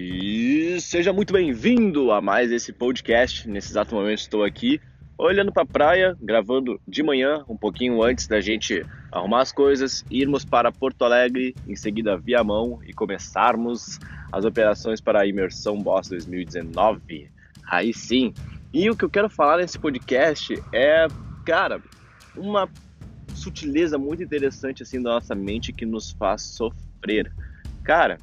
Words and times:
E 0.00 0.80
seja 0.80 1.12
muito 1.12 1.32
bem-vindo 1.32 2.12
a 2.12 2.20
mais 2.20 2.52
esse 2.52 2.72
podcast. 2.72 3.48
Nesse 3.48 3.72
exato 3.72 3.96
momento 3.96 4.20
estou 4.20 4.44
aqui 4.44 4.80
olhando 5.18 5.52
para 5.52 5.64
a 5.64 5.66
praia, 5.66 6.16
gravando 6.22 6.80
de 6.86 7.02
manhã, 7.02 7.44
um 7.48 7.56
pouquinho 7.56 8.00
antes 8.00 8.28
da 8.28 8.40
gente 8.40 8.86
arrumar 9.10 9.40
as 9.40 9.50
coisas, 9.50 10.04
irmos 10.08 10.44
para 10.44 10.70
Porto 10.70 11.02
Alegre, 11.04 11.52
em 11.66 11.74
seguida 11.74 12.16
Viamão 12.16 12.78
e 12.86 12.92
começarmos 12.92 13.98
as 14.30 14.44
operações 14.44 15.00
para 15.00 15.22
a 15.22 15.26
Imersão 15.26 15.82
Boss 15.82 16.10
2019. 16.10 17.28
Aí 17.68 17.92
sim. 17.92 18.32
E 18.72 18.88
o 18.88 18.96
que 18.96 19.04
eu 19.04 19.10
quero 19.10 19.28
falar 19.28 19.56
nesse 19.56 19.80
podcast 19.80 20.62
é, 20.72 21.08
cara, 21.44 21.82
uma 22.36 22.68
sutileza 23.34 23.98
muito 23.98 24.22
interessante 24.22 24.84
assim 24.84 25.02
da 25.02 25.14
nossa 25.14 25.34
mente 25.34 25.72
que 25.72 25.84
nos 25.84 26.12
faz 26.12 26.42
sofrer. 26.42 27.32
Cara, 27.82 28.18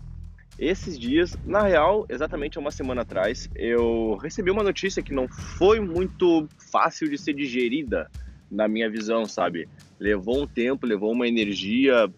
esses 0.58 0.98
dias, 0.98 1.36
na 1.46 1.64
real, 1.64 2.06
exatamente 2.10 2.58
uma 2.58 2.72
semana 2.72 3.02
atrás, 3.02 3.50
eu 3.56 4.18
recebi 4.22 4.50
uma 4.50 4.64
notícia 4.64 5.04
que 5.04 5.14
não 5.14 5.28
foi 5.28 5.80
muito 5.80 6.48
fácil 6.72 7.10
de 7.10 7.18
ser 7.18 7.34
digerida 7.34 8.10
na 8.50 8.68
minha 8.68 8.90
visão, 8.90 9.26
sabe? 9.26 9.68
Levou 10.00 10.44
um 10.44 10.48
tempo, 10.48 10.86
levou 10.86 11.12
uma 11.12 11.28
energia 11.28 12.10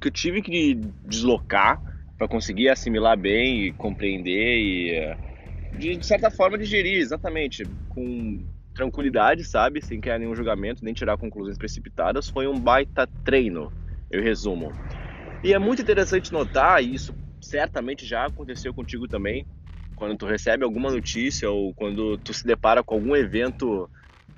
que 0.00 0.08
eu 0.08 0.12
tive 0.12 0.40
que 0.42 0.74
deslocar 1.04 1.82
para 2.16 2.28
conseguir 2.28 2.68
assimilar 2.68 3.18
bem 3.18 3.66
e 3.66 3.72
compreender 3.72 4.58
e 4.58 5.16
de, 5.76 6.06
certa 6.06 6.30
forma 6.30 6.58
digerir, 6.58 7.00
exatamente, 7.00 7.64
com 7.88 8.44
tranquilidade, 8.74 9.42
sabe? 9.44 9.84
Sem 9.84 10.00
criar 10.00 10.18
nenhum 10.18 10.34
julgamento, 10.34 10.84
nem 10.84 10.94
tirar 10.94 11.16
conclusões 11.16 11.58
precipitadas. 11.58 12.28
Foi 12.28 12.46
um 12.46 12.58
baita 12.58 13.08
treino, 13.24 13.72
eu 14.10 14.22
resumo. 14.22 14.72
E 15.42 15.52
é 15.52 15.58
muito 15.58 15.82
interessante 15.82 16.32
notar, 16.32 16.82
isso 16.84 17.14
certamente 17.40 18.06
já 18.06 18.26
aconteceu 18.26 18.72
contigo 18.74 19.08
também, 19.08 19.46
quando 19.96 20.16
tu 20.16 20.26
recebe 20.26 20.64
alguma 20.64 20.90
notícia 20.90 21.50
ou 21.50 21.74
quando 21.74 22.16
tu 22.18 22.32
se 22.32 22.46
depara 22.46 22.82
com 22.82 22.94
algum 22.94 23.14
evento 23.14 23.88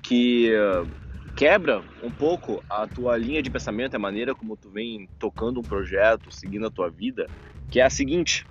que 0.01 0.51
uh, 0.53 0.87
quebra 1.35 1.81
um 2.01 2.11
pouco 2.11 2.63
a 2.69 2.85
tua 2.87 3.17
linha 3.17 3.41
de 3.41 3.49
pensamento, 3.49 3.95
a 3.95 3.99
maneira 3.99 4.35
como 4.35 4.57
tu 4.57 4.69
vem 4.69 5.07
tocando 5.17 5.59
um 5.59 5.63
projeto, 5.63 6.31
seguindo 6.31 6.67
a 6.67 6.71
tua 6.71 6.89
vida, 6.89 7.29
que 7.69 7.79
é 7.79 7.83
a 7.83 7.89
seguinte: 7.89 8.45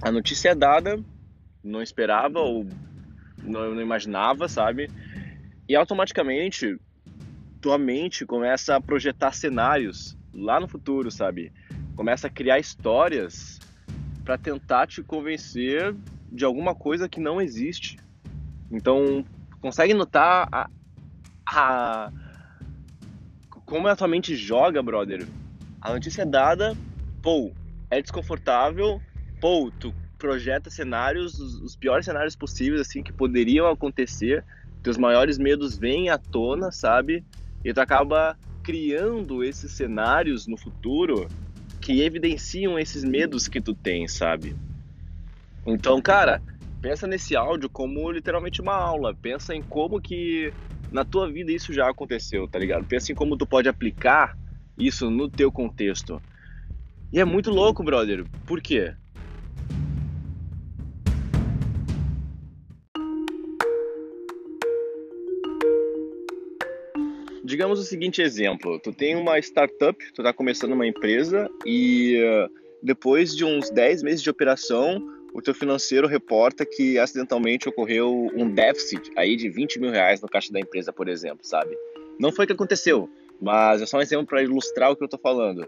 a 0.00 0.10
notícia 0.10 0.50
é 0.50 0.54
dada, 0.54 1.02
não 1.62 1.82
esperava 1.82 2.40
ou 2.40 2.66
não, 3.42 3.74
não 3.74 3.80
imaginava, 3.80 4.48
sabe? 4.48 4.90
E 5.68 5.76
automaticamente 5.76 6.76
tua 7.60 7.78
mente 7.78 8.26
começa 8.26 8.74
a 8.74 8.80
projetar 8.80 9.32
cenários 9.32 10.16
lá 10.34 10.58
no 10.58 10.66
futuro, 10.66 11.10
sabe? 11.10 11.52
Começa 11.94 12.26
a 12.26 12.30
criar 12.30 12.58
histórias 12.58 13.51
para 14.24 14.38
tentar 14.38 14.86
te 14.86 15.02
convencer 15.02 15.94
de 16.30 16.44
alguma 16.44 16.74
coisa 16.74 17.08
que 17.08 17.20
não 17.20 17.40
existe. 17.40 17.98
Então, 18.70 19.24
consegue 19.60 19.94
notar 19.94 20.48
a, 20.50 20.68
a 21.46 22.12
como 23.66 23.88
a 23.88 23.96
tua 23.96 24.08
mente 24.08 24.36
joga, 24.36 24.82
brother? 24.82 25.26
A 25.80 25.92
notícia 25.92 26.22
é 26.22 26.26
dada, 26.26 26.76
pô, 27.22 27.52
é 27.90 28.00
desconfortável, 28.00 29.00
pô, 29.40 29.70
tu 29.78 29.94
projeta 30.18 30.70
cenários, 30.70 31.38
os, 31.38 31.60
os 31.60 31.76
piores 31.76 32.04
cenários 32.04 32.36
possíveis, 32.36 32.80
assim, 32.80 33.02
que 33.02 33.12
poderiam 33.12 33.66
acontecer, 33.66 34.44
teus 34.82 34.96
maiores 34.96 35.38
medos 35.38 35.76
vêm 35.76 36.10
à 36.10 36.18
tona, 36.18 36.70
sabe? 36.70 37.24
E 37.64 37.72
tu 37.72 37.80
acaba 37.80 38.36
criando 38.62 39.42
esses 39.42 39.72
cenários 39.72 40.46
no 40.46 40.56
futuro 40.56 41.28
que 41.82 42.00
evidenciam 42.00 42.78
esses 42.78 43.02
medos 43.02 43.48
que 43.48 43.60
tu 43.60 43.74
tem, 43.74 44.06
sabe? 44.06 44.56
Então, 45.66 46.00
cara, 46.00 46.40
pensa 46.80 47.08
nesse 47.08 47.34
áudio 47.34 47.68
como 47.68 48.10
literalmente 48.10 48.62
uma 48.62 48.74
aula. 48.74 49.14
Pensa 49.14 49.52
em 49.54 49.62
como 49.62 50.00
que 50.00 50.54
na 50.92 51.04
tua 51.04 51.30
vida 51.30 51.50
isso 51.50 51.72
já 51.72 51.90
aconteceu, 51.90 52.46
tá 52.48 52.58
ligado? 52.58 52.86
Pensa 52.86 53.10
em 53.10 53.14
como 53.14 53.36
tu 53.36 53.46
pode 53.46 53.68
aplicar 53.68 54.38
isso 54.78 55.10
no 55.10 55.28
teu 55.28 55.50
contexto. 55.50 56.22
E 57.12 57.18
é 57.18 57.24
muito 57.24 57.50
louco, 57.50 57.82
brother. 57.82 58.24
Por 58.46 58.62
quê? 58.62 58.94
Digamos 67.62 67.78
o 67.78 67.84
seguinte 67.84 68.20
exemplo: 68.20 68.80
tu 68.80 68.92
tem 68.92 69.14
uma 69.14 69.38
startup, 69.38 69.96
tu 70.12 70.20
está 70.20 70.32
começando 70.32 70.72
uma 70.72 70.84
empresa 70.84 71.48
e 71.64 72.20
uh, 72.20 72.52
depois 72.82 73.36
de 73.36 73.44
uns 73.44 73.70
10 73.70 74.02
meses 74.02 74.20
de 74.20 74.28
operação, 74.28 75.00
o 75.32 75.40
teu 75.40 75.54
financeiro 75.54 76.08
reporta 76.08 76.66
que 76.66 76.98
acidentalmente 76.98 77.68
ocorreu 77.68 78.28
um 78.34 78.52
déficit 78.52 79.12
aí 79.16 79.36
de 79.36 79.48
20 79.48 79.78
mil 79.78 79.92
reais 79.92 80.20
no 80.20 80.28
caixa 80.28 80.52
da 80.52 80.58
empresa, 80.58 80.92
por 80.92 81.08
exemplo, 81.08 81.46
sabe? 81.46 81.78
Não 82.18 82.32
foi 82.32 82.46
o 82.46 82.48
que 82.48 82.52
aconteceu, 82.52 83.08
mas 83.40 83.80
é 83.80 83.86
só 83.86 83.98
um 83.98 84.02
exemplo 84.02 84.26
para 84.26 84.42
ilustrar 84.42 84.90
o 84.90 84.96
que 84.96 85.04
eu 85.04 85.06
estou 85.06 85.20
falando. 85.20 85.64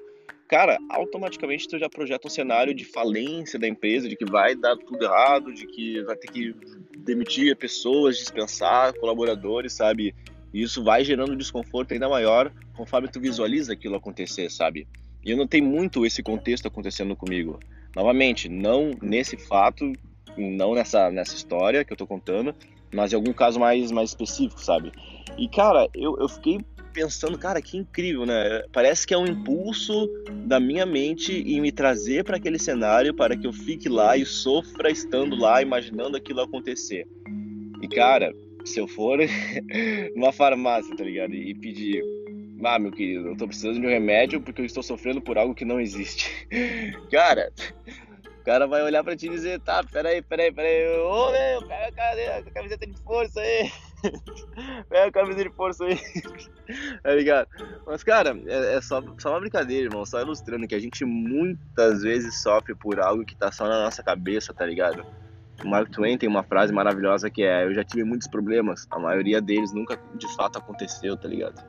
Cara, 0.49 0.77
automaticamente 0.91 1.69
tu 1.69 1.79
já 1.79 1.89
projeta 1.89 2.27
um 2.27 2.31
cenário 2.31 2.75
de 2.75 2.85
falência 2.85 3.57
da 3.57 3.69
empresa, 3.69 4.09
de 4.09 4.17
que 4.17 4.25
vai 4.25 4.57
dar 4.57 4.77
tudo 4.77 5.05
errado, 5.05 5.55
de 5.55 5.65
que 5.65 6.03
vai 6.03 6.17
ter 6.17 6.27
que 6.27 6.57
demitir 6.99 7.57
pessoas, 7.57 8.19
dispensar 8.19 8.93
colaboradores, 8.95 9.73
sabe? 9.73 10.13
E 10.55 10.63
isso 10.63 10.85
vai 10.85 11.05
gerando 11.05 11.35
desconforto 11.35 11.93
ainda 11.93 12.09
maior 12.09 12.53
conforme 12.77 13.09
tu 13.09 13.21
visualiza 13.21 13.73
aquilo 13.73 13.97
acontecer, 13.97 14.49
sabe? 14.49 14.87
E 15.25 15.33
eu 15.33 15.37
notei 15.37 15.61
muito 15.61 16.07
esse 16.07 16.23
contexto 16.23 16.69
acontecendo 16.69 17.17
comigo. 17.17 17.59
Novamente, 17.97 18.49
não 18.49 18.93
nesse 19.03 19.37
fato, 19.37 19.93
não 20.39 20.75
nessa, 20.75 21.11
nessa 21.11 21.35
história 21.35 21.85
que 21.85 21.93
eu 21.93 21.97
tô 21.97 22.07
contando, 22.07 22.55
mas 22.95 23.13
em 23.13 23.17
algum 23.17 23.33
caso 23.33 23.59
mais, 23.59 23.91
mais 23.91 24.11
específico, 24.11 24.63
sabe? 24.63 24.93
E, 25.37 25.49
cara, 25.49 25.89
eu, 25.93 26.17
eu 26.21 26.29
fiquei 26.29 26.61
pensando, 26.93 27.37
cara, 27.37 27.61
que 27.61 27.77
incrível, 27.77 28.25
né? 28.25 28.63
Parece 28.73 29.05
que 29.05 29.13
é 29.13 29.19
um 29.19 29.27
impulso 29.27 30.09
da 30.47 30.61
minha 30.61 30.87
mente 30.87 31.33
em 31.33 31.61
me 31.61 31.73
trazer 31.73 32.23
para 32.23 32.37
aquele 32.37 32.61
cenário 32.61 33.13
para 33.13 33.37
que 33.37 33.45
eu 33.45 33.53
fique 33.53 33.89
lá 33.89 34.17
e 34.17 34.25
sofra 34.25 34.89
estando 34.89 35.35
lá, 35.35 35.61
imaginando 35.61 36.17
aquilo 36.17 36.43
acontecer. 36.43 37.09
E, 37.83 37.89
cara, 37.89 38.33
se 38.65 38.81
eu 38.81 38.89
for 38.89 39.19
numa 40.15 40.33
farmácia, 40.33 40.97
tá 40.97 41.05
ligado? 41.05 41.35
E 41.35 41.55
pedir, 41.55 42.03
ah, 42.65 42.79
meu 42.79 42.91
querido, 42.91 43.29
eu 43.29 43.37
tô 43.37 43.47
precisando 43.47 43.81
de 43.81 43.87
um 43.87 43.91
remédio 43.91 44.41
porque 44.41 44.61
eu 44.61 44.67
estou 44.67 44.83
sofrendo 44.83 45.21
por 45.21 45.37
algo 45.37 45.55
que 45.55 45.65
não 45.65 45.81
existe. 45.81 46.31
Cara, 47.11 47.53
o 48.41 48.45
cara 48.45 48.67
vai 48.67 48.83
olhar 48.83 49.03
pra 49.03 49.17
ti 49.17 49.27
e 49.27 49.31
dizer, 49.31 49.61
tá, 49.61 49.83
peraí, 49.83 50.21
peraí, 50.21 50.53
peraí, 50.53 50.99
ô 50.99 51.31
meu, 51.33 51.67
pega 51.67 52.39
a 52.39 52.51
camiseta 52.51 52.87
de 52.87 53.03
força 53.03 53.41
aí. 53.41 53.71
pega 54.89 55.07
a 55.07 55.13
camiseta 55.13 55.49
de 55.49 55.57
força 55.57 55.85
aí. 55.85 55.99
tá 57.03 57.15
ligado? 57.15 57.49
Mas, 57.87 58.03
cara, 58.03 58.39
é, 58.47 58.77
é, 58.77 58.81
só, 58.83 59.03
só 59.19 59.31
uma 59.31 59.41
brincadeira, 59.41 59.87
irmão. 59.87 60.05
Só 60.05 60.21
ilustrando 60.21 60.69
que 60.69 60.75
a 60.75 60.79
gente 60.79 61.07
muitas 61.07 62.03
vezes 62.03 62.43
sofre 62.43 62.75
por 62.75 63.01
algo 63.01 63.25
que 63.25 63.35
tá 63.35 63.51
só 63.51 63.67
na 63.67 63.83
nossa 63.83 64.03
cabeça, 64.03 64.53
tá 64.53 64.67
ligado? 64.67 65.07
O 65.63 65.69
Mark 65.69 65.91
Twain 65.91 66.19
tem 66.19 66.29
uma 66.29 66.43
frase 66.43 66.73
maravilhosa 66.73 67.31
que 67.31 67.43
é: 67.43 67.65
Eu 67.65 67.75
já 67.75 67.85
tive 67.85 68.05
muitos 68.05 68.29
problemas, 68.29 68.87
a 68.91 68.99
maioria 68.99 69.41
deles 69.41 69.73
nunca 69.73 69.99
de 70.17 70.29
fato 70.35 70.59
aconteceu, 70.59 71.17
tá 71.17 71.29
ligado? 71.29 71.63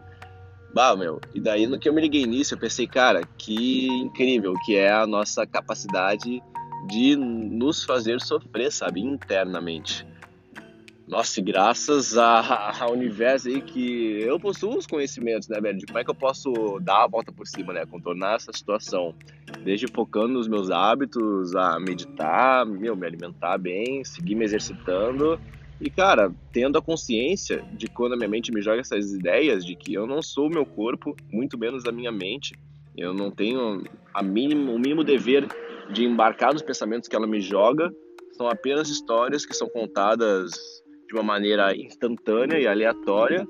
Bah, 0.73 0.95
meu, 0.95 1.21
e 1.33 1.39
daí 1.39 1.67
no 1.67 1.79
que 1.79 1.87
eu 1.87 1.93
me 1.93 2.01
liguei 2.01 2.25
nisso, 2.25 2.53
eu 2.53 2.57
pensei, 2.57 2.85
cara, 2.85 3.21
que 3.37 3.87
incrível 3.87 4.53
que 4.65 4.75
é 4.75 4.91
a 4.91 5.07
nossa 5.07 5.45
capacidade 5.45 6.41
de 6.87 7.15
nos 7.15 7.83
fazer 7.83 8.19
sofrer, 8.21 8.71
sabe, 8.71 9.01
internamente. 9.01 10.05
Nossa, 11.07 11.39
graças 11.39 12.17
ao 12.17 12.91
universo 12.91 13.47
aí 13.47 13.61
que 13.61 14.19
eu 14.21 14.39
possuo 14.39 14.75
os 14.75 14.87
conhecimentos, 14.87 15.47
né, 15.47 15.61
velho? 15.61 15.77
De 15.77 15.85
como 15.85 15.99
é 15.99 16.03
que 16.03 16.09
eu 16.09 16.15
posso 16.15 16.79
dar 16.81 17.03
a 17.03 17.07
volta 17.07 17.31
por 17.31 17.45
cima, 17.45 17.73
né? 17.73 17.85
Contornar 17.85 18.35
essa 18.35 18.51
situação. 18.51 19.13
Desde 19.63 19.87
focando 19.87 20.29
nos 20.29 20.47
meus 20.47 20.71
hábitos, 20.71 21.55
a 21.55 21.79
meditar, 21.79 22.65
meu, 22.65 22.95
me 22.95 23.05
alimentar 23.05 23.57
bem, 23.59 24.03
seguir 24.03 24.33
me 24.33 24.45
exercitando. 24.45 25.39
E, 25.79 25.91
cara, 25.91 26.33
tendo 26.51 26.77
a 26.77 26.81
consciência 26.81 27.63
de 27.73 27.87
quando 27.87 28.13
a 28.13 28.17
minha 28.17 28.29
mente 28.29 28.51
me 28.51 28.61
joga 28.61 28.81
essas 28.81 29.13
ideias 29.13 29.63
de 29.63 29.75
que 29.75 29.93
eu 29.93 30.07
não 30.07 30.21
sou 30.21 30.47
o 30.47 30.49
meu 30.51 30.65
corpo, 30.65 31.15
muito 31.31 31.57
menos 31.57 31.85
a 31.85 31.91
minha 31.91 32.11
mente. 32.11 32.55
Eu 32.97 33.13
não 33.13 33.29
tenho 33.29 33.83
a 34.11 34.23
mínimo, 34.23 34.73
o 34.73 34.79
mínimo 34.79 35.03
dever 35.03 35.47
de 35.91 36.03
embarcar 36.03 36.53
nos 36.53 36.63
pensamentos 36.63 37.07
que 37.07 37.15
ela 37.15 37.27
me 37.27 37.41
joga. 37.41 37.93
São 38.31 38.47
apenas 38.47 38.89
histórias 38.89 39.45
que 39.45 39.53
são 39.53 39.69
contadas 39.69 40.83
de 41.07 41.13
uma 41.13 41.23
maneira 41.23 41.75
instantânea 41.75 42.59
e 42.59 42.67
aleatória 42.67 43.47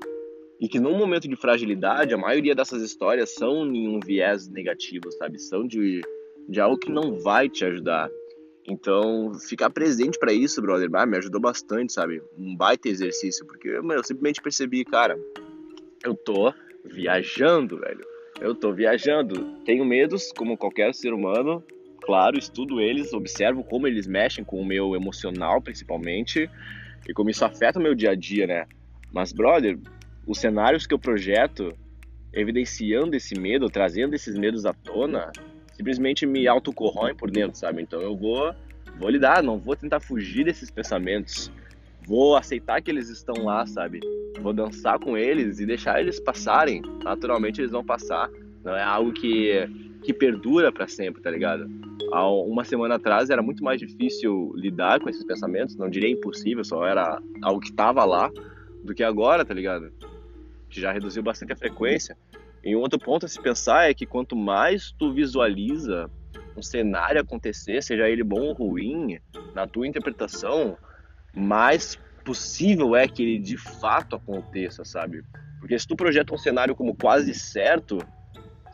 e 0.60 0.68
que 0.68 0.80
num 0.80 0.96
momento 0.96 1.28
de 1.28 1.36
fragilidade, 1.36 2.14
a 2.14 2.18
maioria 2.18 2.54
dessas 2.54 2.82
histórias 2.82 3.34
são 3.34 3.66
em 3.74 3.88
um 3.88 4.00
viés 4.00 4.48
negativo, 4.48 5.10
sabe? 5.12 5.38
São 5.38 5.66
de, 5.66 6.00
de 6.48 6.60
algo 6.60 6.78
que 6.78 6.90
não 6.90 7.18
vai 7.20 7.48
te 7.48 7.64
ajudar. 7.64 8.10
Então, 8.68 9.32
ficar 9.48 9.70
presente 9.70 10.18
para 10.18 10.32
isso, 10.32 10.60
brother, 10.60 10.90
me 10.90 11.16
ajudou 11.18 11.40
bastante, 11.40 11.92
sabe? 11.92 12.20
Um 12.36 12.56
baita 12.56 12.88
exercício, 12.88 13.46
porque 13.46 13.68
eu 13.68 13.82
simplesmente 14.02 14.42
percebi, 14.42 14.84
cara, 14.84 15.16
eu 16.04 16.14
tô 16.14 16.52
viajando, 16.84 17.78
velho. 17.78 18.04
Eu 18.40 18.54
tô 18.54 18.72
viajando. 18.72 19.56
Tenho 19.64 19.84
medos, 19.84 20.32
como 20.36 20.56
qualquer 20.56 20.94
ser 20.94 21.12
humano, 21.12 21.62
claro, 22.02 22.38
estudo 22.38 22.80
eles, 22.80 23.12
observo 23.12 23.62
como 23.62 23.86
eles 23.86 24.06
mexem 24.06 24.44
com 24.44 24.60
o 24.60 24.64
meu 24.64 24.94
emocional, 24.94 25.60
principalmente, 25.60 26.50
e 27.08 27.12
como 27.12 27.30
isso 27.30 27.44
afeta 27.44 27.78
o 27.78 27.82
meu 27.82 27.94
dia 27.94 28.10
a 28.10 28.14
dia, 28.14 28.46
né? 28.46 28.66
Mas, 29.12 29.32
brother, 29.32 29.78
os 30.26 30.38
cenários 30.38 30.86
que 30.86 30.92
eu 30.92 30.98
projeto, 30.98 31.72
evidenciando 32.32 33.16
esse 33.16 33.38
medo, 33.38 33.70
trazendo 33.70 34.14
esses 34.14 34.36
medos 34.36 34.66
à 34.66 34.72
tona, 34.72 35.30
simplesmente 35.72 36.26
me 36.26 36.48
autocorroem 36.48 37.14
por 37.14 37.30
dentro, 37.30 37.58
sabe? 37.58 37.82
Então 37.82 38.00
eu 38.00 38.16
vou, 38.16 38.54
vou 38.98 39.10
lidar, 39.10 39.42
não 39.42 39.58
vou 39.58 39.76
tentar 39.76 40.00
fugir 40.00 40.44
desses 40.44 40.70
pensamentos. 40.70 41.50
Vou 42.06 42.36
aceitar 42.36 42.80
que 42.80 42.90
eles 42.90 43.08
estão 43.08 43.44
lá, 43.44 43.66
sabe? 43.66 44.00
Vou 44.40 44.52
dançar 44.52 44.98
com 44.98 45.16
eles 45.16 45.60
e 45.60 45.66
deixar 45.66 46.00
eles 46.00 46.20
passarem. 46.20 46.82
Naturalmente 47.02 47.60
eles 47.60 47.70
vão 47.70 47.84
passar. 47.84 48.30
Não 48.64 48.74
é 48.74 48.82
algo 48.82 49.12
que, 49.12 49.68
que 50.02 50.12
perdura 50.12 50.72
para 50.72 50.88
sempre, 50.88 51.22
tá 51.22 51.30
ligado? 51.30 51.68
Há 52.12 52.30
uma 52.30 52.64
semana 52.64 52.96
atrás 52.96 53.30
era 53.30 53.42
muito 53.42 53.62
mais 53.62 53.80
difícil 53.80 54.52
lidar 54.54 55.00
com 55.00 55.08
esses 55.08 55.24
pensamentos, 55.24 55.76
não 55.76 55.88
diria 55.88 56.10
impossível, 56.10 56.64
só 56.64 56.86
era 56.86 57.20
algo 57.42 57.60
que 57.60 57.72
tava 57.72 58.04
lá, 58.04 58.30
do 58.82 58.94
que 58.94 59.02
agora, 59.02 59.44
tá 59.44 59.52
ligado? 59.52 59.92
Que 60.70 60.80
já 60.80 60.92
reduziu 60.92 61.22
bastante 61.22 61.52
a 61.52 61.56
frequência. 61.56 62.16
E 62.64 62.74
um 62.74 62.80
outro 62.80 62.98
ponto 62.98 63.26
a 63.26 63.28
se 63.28 63.40
pensar 63.40 63.90
é 63.90 63.94
que 63.94 64.06
quanto 64.06 64.34
mais 64.34 64.92
tu 64.92 65.12
visualiza 65.12 66.10
um 66.56 66.62
cenário 66.62 67.20
acontecer, 67.20 67.82
seja 67.82 68.08
ele 68.08 68.24
bom 68.24 68.40
ou 68.40 68.52
ruim, 68.52 69.20
na 69.54 69.66
tua 69.66 69.86
interpretação, 69.86 70.76
mais 71.34 71.98
possível 72.24 72.96
é 72.96 73.06
que 73.06 73.22
ele 73.22 73.38
de 73.38 73.56
fato 73.56 74.16
aconteça, 74.16 74.84
sabe? 74.84 75.22
Porque 75.60 75.78
se 75.78 75.86
tu 75.86 75.94
projeta 75.94 76.34
um 76.34 76.38
cenário 76.38 76.74
como 76.74 76.96
quase 76.96 77.34
certo, 77.34 77.98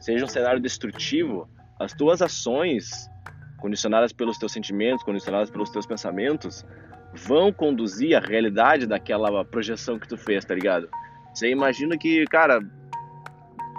seja 0.01 0.25
um 0.25 0.29
cenário 0.29 0.61
destrutivo, 0.61 1.49
as 1.83 1.93
tuas 1.93 2.23
ações, 2.23 3.11
condicionadas 3.59 4.13
pelos 4.13 4.39
teus 4.39 4.53
sentimentos, 4.53 5.05
condicionadas 5.05 5.51
pelos 5.51 5.71
teus 5.71 5.85
pensamentos, 5.85 6.65
vão 7.13 7.53
conduzir 7.53 8.17
a 8.17 8.21
realidade 8.21 8.87
daquela 8.87 9.45
projeção 9.45 9.99
que 9.99 10.09
tu 10.09 10.17
fez, 10.17 10.45
tá 10.45 10.55
ligado? 10.55 10.89
Você 11.35 11.51
imagina 11.51 11.99
que, 11.99 12.25
cara, 12.27 12.61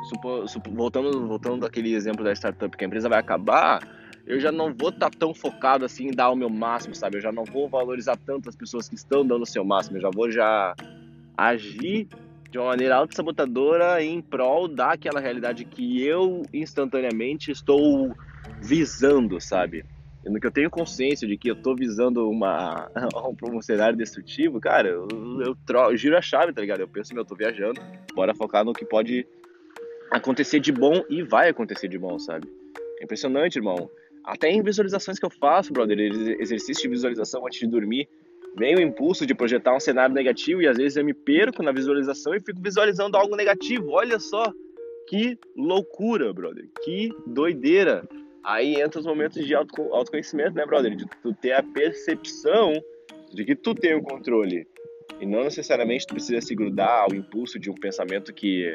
supo, 0.09 0.47
supo, 0.47 0.71
voltando, 0.71 1.27
voltando 1.27 1.61
daquele 1.61 1.93
exemplo 1.93 2.23
da 2.23 2.33
startup, 2.33 2.75
que 2.75 2.83
a 2.83 2.87
empresa 2.87 3.07
vai 3.07 3.19
acabar, 3.19 3.81
eu 4.25 4.39
já 4.39 4.51
não 4.51 4.73
vou 4.73 4.89
estar 4.89 5.09
tá 5.09 5.17
tão 5.17 5.33
focado 5.33 5.85
assim 5.85 6.07
em 6.07 6.11
dar 6.11 6.29
o 6.29 6.35
meu 6.35 6.49
máximo, 6.49 6.95
sabe? 6.95 7.17
Eu 7.17 7.21
já 7.21 7.31
não 7.31 7.43
vou 7.43 7.69
valorizar 7.69 8.17
tanto 8.17 8.49
as 8.49 8.55
pessoas 8.55 8.89
que 8.89 8.95
estão 8.95 9.25
dando 9.25 9.43
o 9.43 9.47
seu 9.47 9.63
máximo, 9.63 9.97
eu 9.97 10.01
já 10.01 10.09
vou 10.13 10.31
já 10.31 10.75
agir 11.37 12.07
de 12.53 12.59
uma 12.59 12.67
maneira 12.67 12.97
auto-sabotadora 12.97 14.03
em 14.03 14.21
prol 14.21 14.67
daquela 14.67 15.19
realidade 15.19 15.65
que 15.65 16.05
eu 16.05 16.43
instantaneamente 16.53 17.49
estou 17.49 18.15
visando, 18.61 19.41
sabe? 19.41 19.83
No 20.23 20.39
que 20.39 20.45
eu 20.45 20.51
tenho 20.51 20.69
consciência 20.69 21.27
de 21.27 21.35
que 21.35 21.49
eu 21.49 21.55
estou 21.55 21.75
visando 21.75 22.29
uma, 22.29 22.91
um 23.51 23.59
cenário 23.59 23.97
destrutivo, 23.97 24.61
cara, 24.61 24.87
eu, 24.87 25.07
eu, 25.43 25.57
eu, 25.67 25.97
giro 25.97 26.15
a 26.15 26.21
chave, 26.21 26.53
tá 26.53 26.61
ligado? 26.61 26.81
Eu 26.81 26.87
penso, 26.87 27.11
meu, 27.15 27.23
eu 27.23 27.27
tô 27.27 27.35
viajando, 27.35 27.81
bora 28.13 28.35
focar 28.35 28.63
no 28.63 28.71
que 28.71 28.85
pode 28.85 29.25
acontecer 30.11 30.59
de 30.59 30.71
bom 30.71 31.03
e 31.09 31.23
vai 31.23 31.49
acontecer 31.49 31.87
de 31.87 31.97
bom, 31.97 32.19
sabe? 32.19 32.47
É 32.99 33.03
impressionante, 33.03 33.55
irmão. 33.55 33.89
Até 34.23 34.51
em 34.51 34.61
visualizações 34.61 35.17
que 35.17 35.25
eu 35.25 35.31
faço, 35.31 35.73
brother, 35.73 35.97
exercício 36.39 36.83
de 36.83 36.89
visualização 36.89 37.47
antes 37.47 37.59
de 37.59 37.65
dormir, 37.65 38.07
vem 38.57 38.75
o 38.75 38.81
impulso 38.81 39.25
de 39.25 39.33
projetar 39.33 39.75
um 39.75 39.79
cenário 39.79 40.13
negativo 40.13 40.61
e 40.61 40.67
às 40.67 40.77
vezes 40.77 40.97
eu 40.97 41.05
me 41.05 41.13
perco 41.13 41.63
na 41.63 41.71
visualização 41.71 42.33
e 42.35 42.39
fico 42.39 42.61
visualizando 42.61 43.17
algo 43.17 43.35
negativo. 43.35 43.91
Olha 43.91 44.19
só 44.19 44.51
que 45.07 45.37
loucura, 45.55 46.33
brother. 46.33 46.67
Que 46.83 47.09
doideira. 47.27 48.07
Aí 48.43 48.79
entra 48.81 48.99
os 48.99 49.05
momentos 49.05 49.45
de 49.45 49.55
auto, 49.55 49.81
autoconhecimento, 49.93 50.55
né, 50.55 50.65
brother? 50.65 50.95
De 50.95 51.05
tu 51.21 51.33
ter 51.33 51.53
a 51.53 51.63
percepção 51.63 52.73
de 53.33 53.45
que 53.45 53.55
tu 53.55 53.73
tem 53.73 53.95
o 53.95 54.01
controle. 54.01 54.67
E 55.19 55.25
não 55.25 55.43
necessariamente 55.43 56.05
tu 56.05 56.13
precisa 56.13 56.41
se 56.41 56.55
grudar 56.55 57.03
ao 57.03 57.15
impulso 57.15 57.59
de 57.59 57.69
um 57.69 57.75
pensamento 57.75 58.33
que 58.33 58.73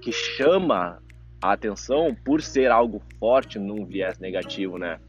que 0.00 0.12
chama 0.12 1.02
a 1.42 1.52
atenção 1.52 2.14
por 2.24 2.40
ser 2.40 2.70
algo 2.70 3.02
forte 3.18 3.58
num 3.58 3.84
viés 3.84 4.18
negativo, 4.18 4.78
né? 4.78 5.00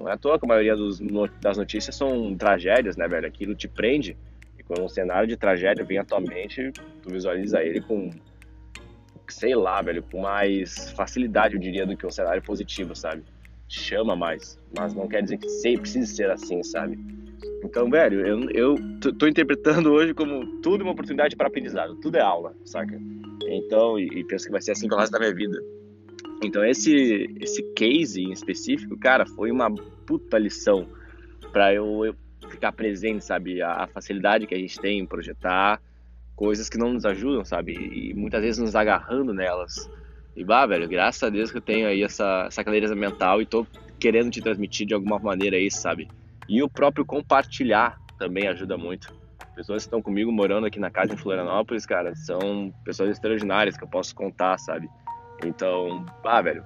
Não 0.00 0.08
é 0.08 0.12
à 0.12 0.16
toa 0.16 0.38
que 0.38 0.46
a 0.46 0.48
maioria 0.48 0.74
dos, 0.74 0.98
das 1.42 1.58
notícias 1.58 1.94
são 1.94 2.34
tragédias, 2.34 2.96
né, 2.96 3.06
velho? 3.06 3.26
Aquilo 3.26 3.54
te 3.54 3.68
prende. 3.68 4.16
E 4.58 4.62
quando 4.62 4.82
um 4.82 4.88
cenário 4.88 5.28
de 5.28 5.36
tragédia 5.36 5.84
vem 5.84 5.98
à 5.98 6.04
tua 6.04 6.20
mente, 6.20 6.72
tu 7.02 7.10
visualiza 7.10 7.62
ele 7.62 7.82
com, 7.82 8.08
sei 9.28 9.54
lá, 9.54 9.82
velho, 9.82 10.02
com 10.02 10.22
mais 10.22 10.90
facilidade, 10.92 11.54
eu 11.54 11.60
diria, 11.60 11.84
do 11.84 11.94
que 11.94 12.06
um 12.06 12.10
cenário 12.10 12.42
positivo, 12.42 12.96
sabe? 12.96 13.22
Chama 13.68 14.16
mais. 14.16 14.58
Mas 14.74 14.94
não 14.94 15.06
quer 15.06 15.22
dizer 15.22 15.36
que 15.36 15.48
sempre 15.50 15.82
precise 15.82 16.16
ser 16.16 16.30
assim, 16.30 16.62
sabe? 16.62 16.98
Então, 17.62 17.90
velho, 17.90 18.26
eu, 18.26 18.50
eu 18.52 18.74
tô 19.18 19.26
interpretando 19.26 19.92
hoje 19.92 20.14
como 20.14 20.46
tudo 20.62 20.80
uma 20.80 20.92
oportunidade 20.92 21.36
para 21.36 21.48
aprendizado. 21.48 21.94
Tudo 21.96 22.16
é 22.16 22.22
aula, 22.22 22.54
saca? 22.64 22.98
Então, 23.46 23.98
e, 23.98 24.06
e 24.06 24.24
penso 24.24 24.46
que 24.46 24.52
vai 24.52 24.62
ser 24.62 24.72
assim 24.72 24.88
pelo 24.88 24.98
resto 24.98 25.12
da 25.12 25.18
minha 25.18 25.34
vida. 25.34 25.62
Então, 26.42 26.64
esse, 26.64 27.36
esse 27.40 27.62
case 27.74 28.22
em 28.22 28.32
específico, 28.32 28.96
cara, 28.98 29.26
foi 29.26 29.50
uma 29.50 29.70
puta 30.06 30.38
lição 30.38 30.88
para 31.52 31.74
eu, 31.74 32.04
eu, 32.04 32.14
ficar 32.48 32.72
presente, 32.72 33.24
sabe? 33.24 33.60
A, 33.60 33.84
a, 33.84 33.86
facilidade 33.86 34.46
que 34.46 34.54
a 34.54 34.58
gente 34.58 34.80
tem 34.80 35.00
em 35.00 35.06
projetar 35.06 35.80
coisas 36.34 36.68
que 36.68 36.78
não 36.78 36.92
nos 36.92 37.04
ajudam, 37.04 37.44
sabe? 37.44 37.72
E, 37.72 38.14
muitas 38.14 38.40
vezes 38.40 38.58
nos 38.58 38.74
agarrando 38.74 39.34
nelas. 39.34 39.90
E, 40.34 40.42
bah, 40.42 40.64
velho, 40.64 40.88
graças 40.88 41.22
a 41.22 41.28
Deus 41.28 41.50
que 41.50 41.58
eu 41.58 41.62
tenho 41.62 41.86
aí 41.86 42.02
essa, 42.02 42.46
essa 42.46 42.64
clareza 42.64 42.94
mental 42.94 43.42
e 43.42 43.46
tô 43.46 43.66
querendo 43.98 44.30
te 44.30 44.40
transmitir 44.40 44.86
de 44.86 44.94
alguma 44.94 45.18
maneira 45.18 45.58
isso, 45.58 45.78
sabe? 45.78 46.08
E 46.48 46.62
o 46.62 46.68
próprio 46.68 47.04
compartilhar 47.04 47.98
também 48.18 48.48
ajuda 48.48 48.78
muito 48.78 49.20
pessoas 49.60 49.82
que 49.82 49.88
estão 49.88 50.00
comigo 50.00 50.32
morando 50.32 50.66
aqui 50.66 50.80
na 50.80 50.90
casa 50.90 51.12
em 51.12 51.16
Florianópolis, 51.16 51.84
cara, 51.84 52.14
são 52.14 52.72
pessoas 52.82 53.10
extraordinárias 53.10 53.76
que 53.76 53.84
eu 53.84 53.88
posso 53.88 54.14
contar, 54.14 54.58
sabe? 54.58 54.88
Então, 55.44 56.04
ah, 56.24 56.42
velho, 56.42 56.64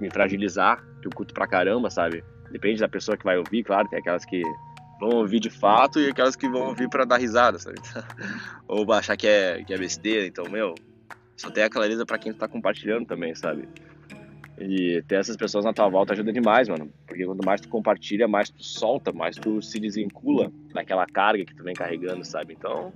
me 0.00 0.10
fragilizar, 0.10 0.82
que 1.00 1.08
eu 1.08 1.12
curto 1.12 1.34
pra 1.34 1.46
caramba, 1.46 1.90
sabe? 1.90 2.24
Depende 2.50 2.80
da 2.80 2.88
pessoa 2.88 3.16
que 3.16 3.24
vai 3.24 3.38
ouvir, 3.38 3.62
claro, 3.62 3.88
tem 3.88 3.98
aquelas 3.98 4.24
que 4.24 4.42
vão 4.98 5.10
ouvir 5.10 5.40
de 5.40 5.50
fato 5.50 6.00
e 6.00 6.08
aquelas 6.08 6.36
que 6.36 6.48
vão 6.48 6.68
ouvir 6.68 6.88
para 6.88 7.04
dar 7.04 7.16
risada, 7.16 7.58
sabe? 7.58 7.78
Ou 8.68 8.90
achar 8.92 9.16
que 9.16 9.26
é, 9.26 9.62
que 9.64 9.72
é 9.72 9.78
besteira, 9.78 10.26
então, 10.26 10.44
meu, 10.50 10.74
só 11.36 11.50
tem 11.50 11.64
a 11.64 11.70
clareza 11.70 12.04
para 12.04 12.18
quem 12.18 12.32
tá 12.32 12.46
compartilhando 12.46 13.06
também, 13.06 13.34
sabe? 13.34 13.68
E 14.58 15.02
ter 15.08 15.14
essas 15.14 15.38
pessoas 15.38 15.64
na 15.64 15.72
tua 15.72 15.88
volta 15.88 16.12
ajuda 16.12 16.30
demais, 16.30 16.68
mano. 16.68 16.92
Porque 17.06 17.24
quanto 17.24 17.42
mais 17.42 17.62
tu 17.62 17.68
compartilha, 17.70 18.28
mais 18.28 18.50
tu 18.50 18.62
solta, 18.62 19.10
mais 19.10 19.36
tu 19.36 19.62
se 19.62 19.80
desvincula 19.80 20.52
daquela 20.74 21.06
carga 21.06 21.46
que 21.46 21.54
tu 21.54 21.64
vem 21.64 21.74
carregando, 21.74 22.22
sabe? 22.26 22.52
Então, 22.52 22.92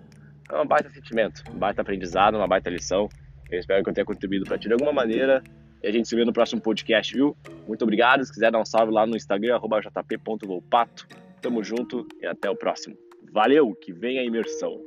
é 0.52 0.60
um 0.60 0.66
baita 0.66 0.90
sentimento, 0.90 1.42
um 1.50 1.58
baita 1.58 1.80
aprendizado, 1.80 2.36
uma 2.36 2.46
baita 2.46 2.68
lição. 2.68 3.08
Eu 3.50 3.58
espero 3.58 3.82
que 3.82 3.90
eu 3.90 3.94
tenha 3.94 4.04
contribuído 4.04 4.44
para 4.44 4.58
ti 4.58 4.68
de 4.68 4.72
alguma 4.72 4.92
maneira. 4.92 5.42
E 5.82 5.86
a 5.86 5.92
gente 5.92 6.08
se 6.08 6.16
vê 6.16 6.24
no 6.24 6.32
próximo 6.32 6.60
podcast, 6.60 7.14
viu? 7.14 7.36
Muito 7.68 7.82
obrigado. 7.82 8.24
Se 8.24 8.32
quiser 8.32 8.50
dar 8.50 8.60
um 8.60 8.64
salve 8.64 8.92
lá 8.92 9.06
no 9.06 9.16
Instagram, 9.16 9.58
jp.volpato. 9.60 11.06
Tamo 11.42 11.62
junto 11.62 12.06
e 12.22 12.26
até 12.26 12.48
o 12.48 12.56
próximo. 12.56 12.96
Valeu, 13.32 13.74
que 13.74 13.92
vem 13.92 14.18
a 14.18 14.24
imersão. 14.24 14.80